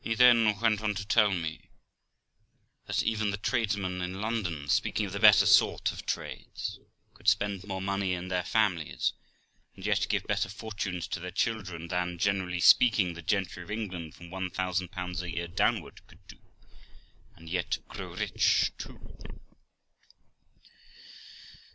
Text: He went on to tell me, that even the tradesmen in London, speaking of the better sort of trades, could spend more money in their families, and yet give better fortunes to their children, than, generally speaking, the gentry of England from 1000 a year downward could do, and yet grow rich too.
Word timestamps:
He 0.03 0.15
went 0.15 0.63
on 0.81 0.95
to 0.95 1.05
tell 1.05 1.29
me, 1.29 1.59
that 2.87 3.03
even 3.03 3.29
the 3.29 3.37
tradesmen 3.37 4.01
in 4.01 4.19
London, 4.19 4.67
speaking 4.67 5.05
of 5.05 5.11
the 5.11 5.19
better 5.19 5.45
sort 5.45 5.91
of 5.91 6.07
trades, 6.07 6.79
could 7.13 7.27
spend 7.27 7.63
more 7.67 7.83
money 7.83 8.13
in 8.13 8.27
their 8.27 8.41
families, 8.41 9.13
and 9.75 9.85
yet 9.85 10.07
give 10.09 10.23
better 10.23 10.49
fortunes 10.49 11.07
to 11.09 11.19
their 11.19 11.29
children, 11.29 11.89
than, 11.89 12.17
generally 12.17 12.59
speaking, 12.59 13.13
the 13.13 13.21
gentry 13.21 13.61
of 13.61 13.69
England 13.69 14.15
from 14.15 14.31
1000 14.31 14.89
a 14.97 15.27
year 15.29 15.47
downward 15.47 16.07
could 16.07 16.25
do, 16.25 16.39
and 17.35 17.47
yet 17.47 17.77
grow 17.87 18.15
rich 18.15 18.71
too. 18.79 18.99